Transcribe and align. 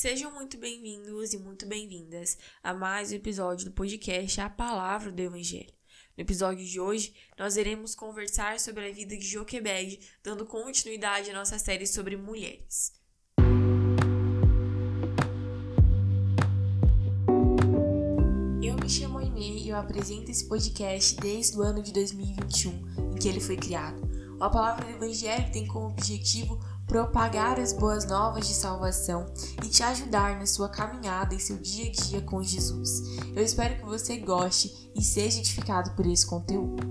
Sejam 0.00 0.32
muito 0.32 0.56
bem-vindos 0.56 1.34
e 1.34 1.38
muito 1.38 1.66
bem-vindas 1.66 2.38
a 2.62 2.72
mais 2.72 3.12
um 3.12 3.16
episódio 3.16 3.66
do 3.66 3.72
podcast 3.72 4.40
A 4.40 4.48
Palavra 4.48 5.12
do 5.12 5.20
Evangelho. 5.20 5.74
No 6.16 6.22
episódio 6.22 6.64
de 6.64 6.80
hoje, 6.80 7.14
nós 7.38 7.58
iremos 7.58 7.94
conversar 7.94 8.58
sobre 8.58 8.88
a 8.88 8.90
vida 8.90 9.14
de 9.14 9.26
Joquebed, 9.26 10.00
dando 10.22 10.46
continuidade 10.46 11.28
à 11.28 11.34
nossa 11.34 11.58
série 11.58 11.86
sobre 11.86 12.16
mulheres. 12.16 12.94
Eu 18.62 18.76
me 18.76 18.88
chamo 18.88 19.18
Aimee 19.18 19.64
e 19.64 19.68
eu 19.68 19.76
apresento 19.76 20.30
esse 20.30 20.48
podcast 20.48 21.14
desde 21.20 21.58
o 21.58 21.60
ano 21.60 21.82
de 21.82 21.92
2021, 21.92 23.12
em 23.12 23.18
que 23.18 23.28
ele 23.28 23.38
foi 23.38 23.58
criado. 23.58 24.00
A 24.40 24.48
Palavra 24.48 24.86
do 24.86 24.92
Evangelho 24.92 25.52
tem 25.52 25.66
como 25.66 25.88
objetivo 25.88 26.58
propagar 26.90 27.60
as 27.60 27.72
boas 27.72 28.04
novas 28.04 28.48
de 28.48 28.52
salvação 28.52 29.32
e 29.64 29.68
te 29.68 29.80
ajudar 29.80 30.36
na 30.36 30.44
sua 30.44 30.68
caminhada 30.68 31.32
em 31.32 31.38
seu 31.38 31.56
dia 31.56 31.86
a 31.86 31.92
dia 31.92 32.20
com 32.20 32.42
Jesus. 32.42 33.16
Eu 33.28 33.44
espero 33.44 33.76
que 33.76 33.84
você 33.84 34.16
goste 34.16 34.90
e 34.92 35.00
seja 35.00 35.38
edificado 35.38 35.94
por 35.94 36.04
esse 36.04 36.26
conteúdo. 36.26 36.82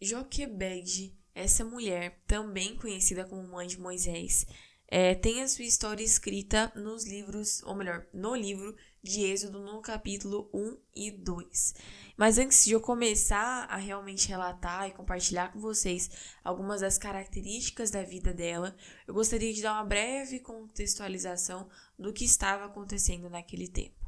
Joquebed, 0.00 1.18
essa 1.34 1.64
mulher, 1.64 2.22
também 2.28 2.76
conhecida 2.76 3.24
como 3.24 3.42
mãe 3.42 3.66
de 3.66 3.80
Moisés, 3.80 4.46
é, 4.86 5.16
tem 5.16 5.42
a 5.42 5.48
sua 5.48 5.64
história 5.64 6.02
escrita 6.04 6.72
nos 6.76 7.04
livros, 7.04 7.60
ou 7.64 7.74
melhor, 7.74 8.06
no 8.12 8.36
livro 8.36 8.76
de 9.02 9.24
Êxodo, 9.24 9.60
no 9.60 9.80
capítulo 9.80 10.50
1 10.52 10.76
e 10.94 11.10
2. 11.12 11.74
Mas 12.20 12.36
antes 12.36 12.66
de 12.66 12.72
eu 12.72 12.82
começar 12.82 13.64
a 13.64 13.76
realmente 13.78 14.28
relatar 14.28 14.86
e 14.86 14.92
compartilhar 14.92 15.50
com 15.50 15.58
vocês 15.58 16.10
algumas 16.44 16.82
das 16.82 16.98
características 16.98 17.90
da 17.90 18.02
vida 18.02 18.30
dela, 18.34 18.76
eu 19.08 19.14
gostaria 19.14 19.54
de 19.54 19.62
dar 19.62 19.72
uma 19.72 19.86
breve 19.86 20.38
contextualização 20.38 21.66
do 21.98 22.12
que 22.12 22.26
estava 22.26 22.66
acontecendo 22.66 23.30
naquele 23.30 23.66
tempo. 23.66 24.06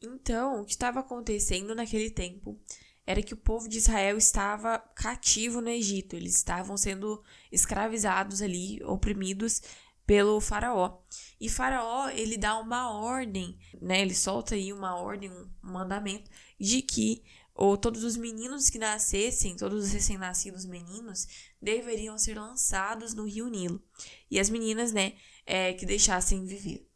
Então, 0.00 0.62
o 0.62 0.64
que 0.64 0.72
estava 0.72 1.00
acontecendo 1.00 1.74
naquele 1.74 2.08
tempo 2.08 2.58
era 3.06 3.22
que 3.22 3.34
o 3.34 3.36
povo 3.36 3.68
de 3.68 3.76
Israel 3.76 4.16
estava 4.16 4.78
cativo 4.78 5.60
no 5.60 5.68
Egito, 5.68 6.16
eles 6.16 6.36
estavam 6.36 6.78
sendo 6.78 7.22
escravizados 7.52 8.40
ali, 8.40 8.82
oprimidos 8.84 9.60
pelo 10.06 10.40
faraó. 10.40 10.98
E 11.38 11.48
faraó, 11.48 12.08
ele 12.08 12.36
dá 12.36 12.58
uma 12.58 12.90
ordem, 12.90 13.56
né? 13.80 14.00
Ele 14.00 14.14
solta 14.14 14.54
aí 14.54 14.72
uma 14.72 14.96
ordem, 14.96 15.30
um 15.30 15.48
mandamento 15.62 16.28
de 16.58 16.82
que 16.82 17.22
ou 17.60 17.76
todos 17.76 18.04
os 18.04 18.16
meninos 18.16 18.70
que 18.70 18.78
nascessem, 18.78 19.54
todos 19.54 19.84
os 19.84 19.92
recém-nascidos 19.92 20.64
meninos, 20.64 21.28
deveriam 21.60 22.16
ser 22.16 22.40
lançados 22.40 23.12
no 23.12 23.28
rio 23.28 23.48
Nilo. 23.48 23.82
E 24.30 24.40
as 24.40 24.48
meninas, 24.48 24.94
né, 24.94 25.12
é, 25.44 25.74
que 25.74 25.84
deixassem 25.84 26.46
viver. 26.46 26.88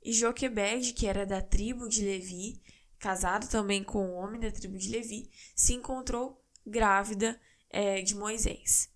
E 0.00 0.12
Joquebed, 0.12 0.92
que 0.92 1.08
era 1.08 1.26
da 1.26 1.42
tribo 1.42 1.88
de 1.88 2.04
Levi, 2.04 2.62
casado 3.00 3.48
também 3.48 3.82
com 3.82 4.06
um 4.06 4.14
homem 4.14 4.40
da 4.40 4.52
tribo 4.52 4.78
de 4.78 4.90
Levi, 4.90 5.28
se 5.56 5.74
encontrou 5.74 6.40
grávida 6.64 7.40
é, 7.68 8.00
de 8.00 8.14
Moisés. 8.14 8.91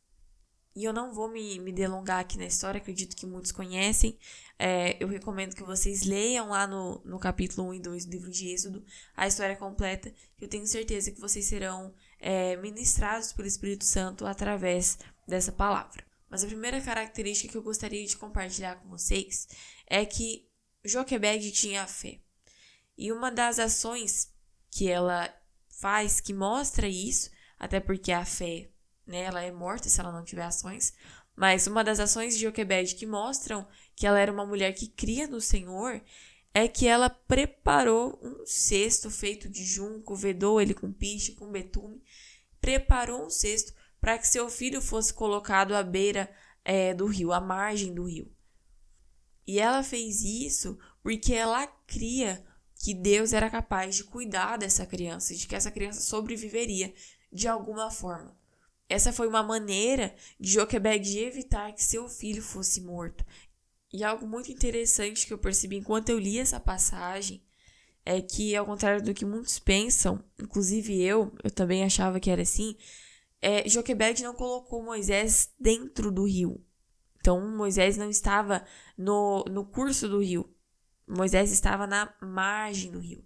E 0.77 0.85
eu 0.85 0.93
não 0.93 1.11
vou 1.11 1.27
me, 1.27 1.59
me 1.59 1.73
delongar 1.73 2.21
aqui 2.21 2.37
na 2.37 2.45
história, 2.45 2.77
acredito 2.77 3.17
que 3.17 3.25
muitos 3.25 3.51
conhecem. 3.51 4.19
É, 4.59 5.03
eu 5.03 5.09
recomendo 5.09 5.57
que 5.57 5.63
vocês 5.63 6.03
leiam 6.03 6.51
lá 6.51 6.67
no, 6.67 7.01
no 7.03 7.19
capítulo 7.19 7.69
1 7.69 7.75
e 7.75 7.81
2 7.81 8.05
do 8.05 8.11
livro 8.11 8.31
de 8.31 8.49
Êxodo 8.49 8.85
a 9.17 9.27
história 9.27 9.57
completa, 9.57 10.13
que 10.37 10.45
eu 10.45 10.49
tenho 10.49 10.67
certeza 10.67 11.11
que 11.11 11.19
vocês 11.19 11.47
serão 11.47 11.95
é, 12.21 12.57
ministrados 12.57 13.33
pelo 13.33 13.49
Espírito 13.49 13.87
Santo 13.87 14.27
através 14.27 14.99
dessa 15.27 15.51
palavra. 15.51 16.05
Mas 16.29 16.45
a 16.45 16.47
primeira 16.47 16.79
característica 16.83 17.51
que 17.51 17.57
eu 17.57 17.63
gostaria 17.63 18.05
de 18.07 18.15
compartilhar 18.15 18.77
com 18.77 18.91
vocês 18.91 19.49
é 19.87 20.05
que 20.05 20.47
Joquebed 20.85 21.53
tinha 21.53 21.87
fé. 21.87 22.21
E 22.99 23.11
uma 23.11 23.31
das 23.31 23.59
ações 23.59 24.31
que 24.71 24.91
ela 24.91 25.35
faz 25.71 26.21
que 26.21 26.35
mostra 26.35 26.87
isso, 26.87 27.31
até 27.59 27.81
porque 27.81 28.13
a 28.13 28.27
fé 28.27 28.69
né? 29.07 29.23
Ela 29.23 29.43
é 29.43 29.53
morta 29.53 29.89
se 29.89 30.01
ela 30.01 30.13
não 30.13 30.25
tiver 30.25 30.45
ações. 30.45 30.95
Mas 31.35 31.67
uma 31.67 31.85
das 31.85 32.01
ações 32.01 32.35
de 32.35 32.43
Joquebed 32.43 32.95
que 32.95 33.07
mostram 33.07 33.67
que 33.95 34.07
ela 34.07 34.19
era 34.19 34.33
uma 34.33 34.47
mulher 34.47 34.73
que 34.73 34.89
cria 34.89 35.27
no 35.27 35.41
Senhor 35.41 36.03
é 36.55 36.67
que 36.67 36.89
ela 36.89 37.11
preparou 37.11 38.19
um 38.23 38.47
cesto 38.47 39.11
feito 39.11 39.47
de 39.47 39.63
junco, 39.63 40.17
vedou 40.17 40.59
ele 40.59 40.73
com 40.73 40.91
piche, 40.91 41.33
com 41.33 41.53
betume, 41.53 42.03
preparou 42.59 43.27
um 43.27 43.31
cesto 43.31 43.75
para 44.01 44.17
que 44.17 44.27
seu 44.27 44.49
filho 44.49 44.81
fosse 44.81 45.13
colocado 45.13 45.75
à 45.75 45.83
beira 45.83 46.35
é, 46.65 46.95
do 46.95 47.05
rio, 47.07 47.33
à 47.33 47.41
margem 47.41 47.93
do 47.93 48.05
rio. 48.05 48.33
E 49.47 49.61
ela 49.61 49.83
fez 49.83 50.23
isso 50.23 50.79
porque 51.03 51.35
ela 51.35 51.67
cria 51.87 52.43
que 52.83 52.95
Deus 52.95 53.33
era 53.33 53.51
capaz 53.51 53.97
de 53.97 54.05
cuidar 54.05 54.57
dessa 54.57 54.87
criança, 54.87 55.35
de 55.35 55.47
que 55.47 55.55
essa 55.55 55.71
criança 55.71 56.01
sobreviveria 56.01 56.95
de 57.31 57.47
alguma 57.47 57.91
forma. 57.91 58.37
Essa 58.89 59.13
foi 59.13 59.27
uma 59.27 59.43
maneira 59.43 60.15
de 60.39 60.53
Joquebed 60.53 61.19
evitar 61.19 61.73
que 61.73 61.83
seu 61.83 62.09
filho 62.09 62.43
fosse 62.43 62.81
morto. 62.81 63.25
E 63.93 64.05
algo 64.05 64.27
muito 64.27 64.51
interessante 64.53 65.27
que 65.27 65.33
eu 65.33 65.39
percebi 65.39 65.77
enquanto 65.77 66.11
eu 66.11 66.19
li 66.19 66.39
essa 66.39 66.61
passagem 66.61 67.43
é 68.05 68.21
que, 68.21 68.55
ao 68.55 68.65
contrário 68.65 69.03
do 69.03 69.13
que 69.13 69.25
muitos 69.25 69.59
pensam, 69.59 70.23
inclusive 70.41 71.03
eu, 71.03 71.33
eu 71.43 71.51
também 71.51 71.83
achava 71.83 72.21
que 72.21 72.31
era 72.31 72.43
assim, 72.43 72.77
é, 73.43 73.69
Joquebed 73.69 74.23
não 74.23 74.35
colocou 74.35 74.83
Moisés 74.83 75.51
dentro 75.59 76.13
do 76.13 76.25
rio. 76.25 76.65
Então, 77.19 77.41
Moisés 77.57 77.97
não 77.97 78.09
estava 78.09 78.65
no, 78.97 79.45
no 79.51 79.65
curso 79.65 80.09
do 80.09 80.21
rio. 80.21 80.49
Moisés 81.09 81.51
estava 81.51 81.87
na 81.87 82.15
margem 82.21 82.93
do 82.93 83.01
rio. 83.01 83.25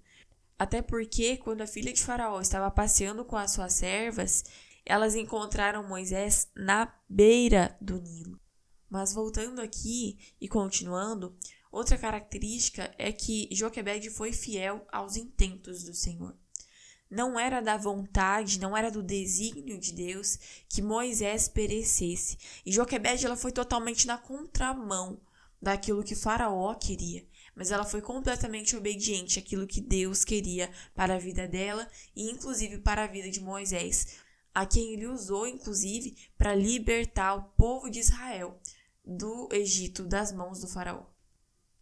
Até 0.58 0.80
porque, 0.80 1.36
quando 1.36 1.60
a 1.60 1.66
filha 1.66 1.92
de 1.92 2.02
Faraó 2.02 2.40
estava 2.40 2.70
passeando 2.70 3.24
com 3.24 3.36
as 3.36 3.52
suas 3.52 3.74
servas, 3.74 4.44
elas 4.84 5.14
encontraram 5.14 5.86
Moisés 5.86 6.48
na 6.54 6.92
beira 7.08 7.76
do 7.80 8.00
Nilo. 8.00 8.40
Mas 8.88 9.12
voltando 9.12 9.60
aqui 9.60 10.18
e 10.40 10.48
continuando, 10.48 11.36
outra 11.70 11.96
característica 11.96 12.92
é 12.98 13.12
que 13.12 13.48
Joquebed 13.52 14.10
foi 14.10 14.32
fiel 14.32 14.86
aos 14.90 15.16
intentos 15.16 15.84
do 15.84 15.94
Senhor. 15.94 16.36
Não 17.08 17.38
era 17.38 17.60
da 17.60 17.76
vontade, 17.76 18.60
não 18.60 18.76
era 18.76 18.90
do 18.90 19.02
desígnio 19.02 19.78
de 19.78 19.92
Deus 19.92 20.38
que 20.68 20.80
Moisés 20.82 21.48
perecesse. 21.48 22.38
E 22.64 22.72
Joquebed 22.72 23.24
ela 23.24 23.36
foi 23.36 23.50
totalmente 23.50 24.06
na 24.06 24.16
contramão 24.16 25.20
daquilo 25.60 26.04
que 26.04 26.14
Faraó 26.14 26.74
queria 26.74 27.28
mas 27.54 27.70
ela 27.70 27.84
foi 27.84 28.00
completamente 28.00 28.74
obediente 28.74 29.38
àquilo 29.38 29.66
que 29.66 29.82
Deus 29.82 30.24
queria 30.24 30.70
para 30.94 31.16
a 31.16 31.18
vida 31.18 31.46
dela 31.46 31.86
e 32.16 32.30
inclusive 32.30 32.78
para 32.78 33.04
a 33.04 33.06
vida 33.06 33.30
de 33.30 33.38
Moisés, 33.38 34.16
a 34.54 34.66
quem 34.66 34.92
ele 34.92 35.06
usou, 35.06 35.46
inclusive, 35.46 36.16
para 36.36 36.54
libertar 36.54 37.34
o 37.34 37.42
povo 37.56 37.90
de 37.90 38.00
Israel 38.00 38.58
do 39.04 39.48
Egito 39.52 40.04
das 40.04 40.32
mãos 40.32 40.60
do 40.60 40.68
faraó. 40.68 41.04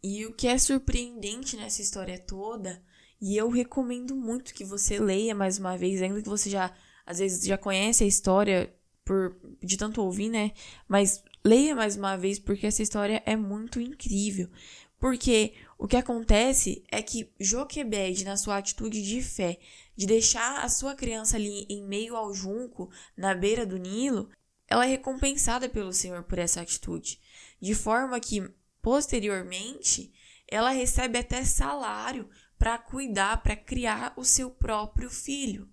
E 0.02 0.24
o 0.26 0.32
que 0.32 0.46
é 0.46 0.56
surpreendente 0.58 1.56
nessa 1.56 1.82
história 1.82 2.18
toda, 2.18 2.82
e 3.20 3.36
eu 3.36 3.48
recomendo 3.48 4.14
muito 4.14 4.54
que 4.54 4.64
você 4.64 4.98
leia 4.98 5.34
mais 5.34 5.58
uma 5.58 5.76
vez, 5.76 6.00
ainda 6.00 6.22
que 6.22 6.28
você 6.28 6.48
já 6.48 6.74
às 7.04 7.18
vezes 7.18 7.44
já 7.44 7.56
conhece 7.56 8.04
a 8.04 8.06
história 8.06 8.72
por 9.04 9.34
de 9.62 9.76
tanto 9.78 10.02
ouvir, 10.02 10.28
né? 10.28 10.52
Mas 10.86 11.24
leia 11.44 11.74
mais 11.74 11.96
uma 11.96 12.16
vez 12.16 12.38
porque 12.38 12.66
essa 12.66 12.82
história 12.82 13.22
é 13.24 13.34
muito 13.34 13.80
incrível. 13.80 14.50
Porque 14.98 15.54
o 15.78 15.86
que 15.86 15.96
acontece 15.96 16.82
é 16.90 17.00
que 17.00 17.32
Joquebed, 17.38 18.24
na 18.24 18.36
sua 18.36 18.58
atitude 18.58 19.00
de 19.00 19.22
fé, 19.22 19.58
de 19.96 20.06
deixar 20.06 20.64
a 20.64 20.68
sua 20.68 20.94
criança 20.94 21.36
ali 21.36 21.66
em 21.68 21.82
meio 21.84 22.16
ao 22.16 22.34
junco, 22.34 22.90
na 23.16 23.34
beira 23.34 23.64
do 23.64 23.76
Nilo, 23.76 24.28
ela 24.66 24.84
é 24.84 24.88
recompensada 24.88 25.68
pelo 25.68 25.92
Senhor 25.92 26.24
por 26.24 26.38
essa 26.38 26.60
atitude. 26.60 27.20
De 27.60 27.74
forma 27.74 28.18
que, 28.20 28.50
posteriormente, 28.82 30.12
ela 30.46 30.70
recebe 30.70 31.18
até 31.18 31.44
salário 31.44 32.28
para 32.58 32.76
cuidar, 32.76 33.42
para 33.42 33.56
criar 33.56 34.12
o 34.16 34.24
seu 34.24 34.50
próprio 34.50 35.08
filho. 35.08 35.68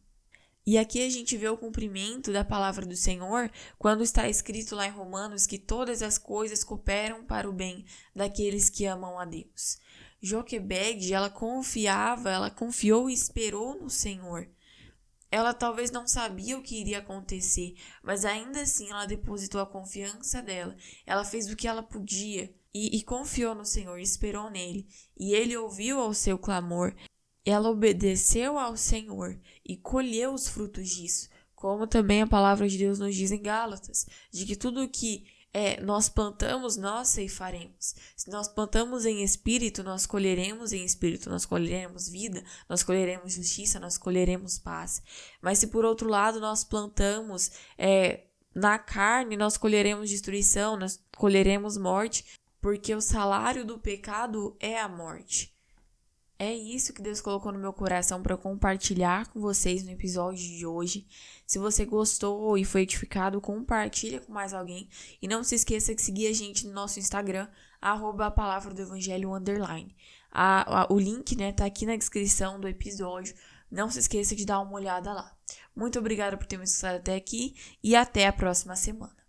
E 0.65 0.79
aqui 0.79 1.05
a 1.05 1.09
gente 1.09 1.37
vê 1.37 1.47
o 1.47 1.57
cumprimento 1.57 2.33
da 2.33 2.43
palavra 2.43 2.87
do 2.87 2.95
Senhor 2.95 3.51
quando 3.77 4.03
está 4.03 4.27
escrito 4.27 4.75
lá 4.75 4.87
em 4.87 4.91
Romanos 4.91 5.45
que 5.45 5.59
todas 5.59 6.01
as 6.01 6.17
coisas 6.17 6.63
cooperam 6.63 7.23
para 7.23 7.47
o 7.47 7.53
bem 7.53 7.85
daqueles 8.15 8.67
que 8.67 8.85
amam 8.85 9.19
a 9.19 9.25
Deus. 9.25 9.77
Joquebed, 10.19 11.13
ela 11.13 11.29
confiava, 11.29 12.31
ela 12.31 12.49
confiou 12.49 13.07
e 13.07 13.13
esperou 13.13 13.79
no 13.79 13.91
Senhor. 13.91 14.49
Ela 15.29 15.53
talvez 15.53 15.91
não 15.91 16.07
sabia 16.07 16.57
o 16.57 16.63
que 16.63 16.79
iria 16.79 16.97
acontecer, 16.97 17.75
mas 18.01 18.25
ainda 18.25 18.61
assim 18.61 18.89
ela 18.89 19.05
depositou 19.05 19.61
a 19.61 19.67
confiança 19.67 20.41
dela. 20.41 20.75
Ela 21.05 21.23
fez 21.23 21.47
o 21.51 21.55
que 21.55 21.67
ela 21.67 21.83
podia 21.83 22.51
e, 22.73 22.97
e 22.97 23.03
confiou 23.03 23.53
no 23.53 23.65
Senhor, 23.65 23.99
esperou 23.99 24.49
nele. 24.49 24.87
E 25.15 25.35
ele 25.35 25.55
ouviu 25.55 25.99
ao 25.99 26.13
seu 26.13 26.39
clamor. 26.39 26.95
Ela 27.45 27.69
obedeceu 27.69 28.57
ao 28.57 28.75
Senhor 28.75 29.39
e 29.63 29.77
colheu 29.77 30.33
os 30.33 30.47
frutos 30.47 30.89
disso, 30.89 31.29
como 31.55 31.85
também 31.85 32.21
a 32.21 32.27
palavra 32.27 32.67
de 32.67 32.77
Deus 32.77 32.99
nos 32.99 33.15
diz 33.15 33.31
em 33.31 33.41
Gálatas, 33.41 34.07
de 34.31 34.45
que 34.45 34.55
tudo 34.55 34.89
que 34.89 35.27
é 35.55 35.79
nós 35.79 36.09
plantamos, 36.09 36.75
nós 36.75 37.07
ceifaremos. 37.07 37.95
Se 38.13 38.29
nós 38.29 38.45
plantamos 38.45 39.05
em 39.05 39.23
espírito, 39.23 39.83
nós 39.83 40.05
colheremos 40.05 40.73
em 40.73 40.83
espírito, 40.83 41.29
nós 41.29 41.45
colheremos 41.45 42.09
vida, 42.09 42.43
nós 42.67 42.83
colheremos 42.83 43.31
justiça, 43.31 43.79
nós 43.79 43.97
colheremos 43.97 44.59
paz. 44.59 45.01
Mas 45.41 45.59
se 45.59 45.67
por 45.67 45.85
outro 45.85 46.09
lado 46.09 46.41
nós 46.41 46.65
plantamos 46.65 47.51
é, 47.77 48.25
na 48.53 48.77
carne, 48.77 49.37
nós 49.37 49.55
colheremos 49.55 50.09
destruição, 50.09 50.75
nós 50.75 51.01
colheremos 51.15 51.77
morte, 51.77 52.25
porque 52.59 52.93
o 52.93 52.99
salário 52.99 53.63
do 53.63 53.79
pecado 53.79 54.57
é 54.59 54.77
a 54.77 54.89
morte. 54.89 55.54
É 56.37 56.53
isso 56.53 56.91
que 56.91 57.01
Deus 57.01 57.21
colocou 57.21 57.51
no 57.53 57.59
meu 57.59 57.71
coração 57.71 58.21
para 58.21 58.35
compartilhar 58.35 59.27
com 59.27 59.39
vocês 59.39 59.85
no 59.85 59.91
episódio 59.91 60.43
de 60.43 60.65
hoje. 60.65 61.07
Se 61.47 61.57
você 61.57 61.85
gostou 61.85 62.57
e 62.57 62.65
foi 62.65 62.81
edificado, 62.81 63.39
compartilha 63.39 64.19
com 64.19 64.33
mais 64.33 64.53
alguém. 64.53 64.89
E 65.21 65.29
não 65.29 65.45
se 65.45 65.55
esqueça 65.55 65.95
de 65.95 66.01
seguir 66.01 66.27
a 66.27 66.33
gente 66.33 66.67
no 66.67 66.73
nosso 66.73 66.99
Instagram, 66.99 67.47
arroba 67.81 68.25
a 68.25 68.31
palavra 68.31 68.73
do 68.73 68.81
evangelho 68.81 69.33
underline. 69.33 69.95
A, 70.29 70.81
a, 70.81 70.93
o 70.93 70.99
link 70.99 71.37
né, 71.37 71.53
tá 71.53 71.65
aqui 71.65 71.85
na 71.85 71.95
descrição 71.95 72.59
do 72.59 72.67
episódio. 72.67 73.33
Não 73.71 73.89
se 73.89 73.99
esqueça 73.99 74.35
de 74.35 74.45
dar 74.45 74.59
uma 74.59 74.73
olhada 74.73 75.13
lá. 75.13 75.33
Muito 75.73 75.99
obrigada 75.99 76.35
por 76.35 76.45
ter 76.45 76.57
me 76.57 76.65
escutado 76.65 76.97
até 76.97 77.15
aqui 77.15 77.55
e 77.81 77.95
até 77.95 78.27
a 78.27 78.33
próxima 78.33 78.75
semana. 78.75 79.24